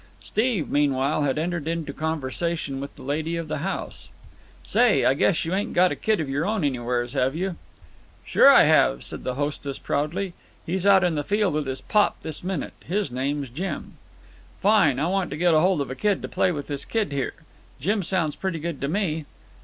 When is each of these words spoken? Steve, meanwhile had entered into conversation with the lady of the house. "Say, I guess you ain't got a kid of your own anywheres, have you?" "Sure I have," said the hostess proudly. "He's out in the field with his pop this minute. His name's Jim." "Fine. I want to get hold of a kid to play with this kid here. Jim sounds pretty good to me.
Steve, 0.19 0.67
meanwhile 0.67 1.21
had 1.21 1.37
entered 1.37 1.67
into 1.67 1.93
conversation 1.93 2.81
with 2.81 2.95
the 2.95 3.03
lady 3.03 3.35
of 3.37 3.47
the 3.47 3.59
house. 3.59 4.09
"Say, 4.65 5.05
I 5.05 5.13
guess 5.13 5.45
you 5.45 5.53
ain't 5.53 5.73
got 5.73 5.91
a 5.91 5.95
kid 5.95 6.19
of 6.19 6.27
your 6.27 6.43
own 6.43 6.63
anywheres, 6.63 7.13
have 7.13 7.35
you?" 7.35 7.55
"Sure 8.25 8.49
I 8.49 8.63
have," 8.63 9.03
said 9.03 9.23
the 9.23 9.35
hostess 9.35 9.77
proudly. 9.77 10.33
"He's 10.65 10.87
out 10.87 11.03
in 11.03 11.13
the 11.13 11.23
field 11.23 11.53
with 11.53 11.67
his 11.67 11.81
pop 11.81 12.19
this 12.23 12.43
minute. 12.43 12.73
His 12.83 13.11
name's 13.11 13.49
Jim." 13.49 13.93
"Fine. 14.59 14.97
I 14.97 15.05
want 15.05 15.29
to 15.29 15.37
get 15.37 15.53
hold 15.53 15.81
of 15.81 15.91
a 15.91 15.95
kid 15.95 16.23
to 16.23 16.27
play 16.27 16.51
with 16.51 16.65
this 16.65 16.83
kid 16.83 17.11
here. 17.11 17.35
Jim 17.79 18.01
sounds 18.01 18.35
pretty 18.35 18.57
good 18.57 18.81
to 18.81 18.87
me. 18.87 19.25